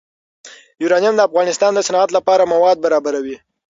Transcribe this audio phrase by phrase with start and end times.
[0.83, 3.37] یورانیم د افغانستان د صنعت لپاره مواد برابروي.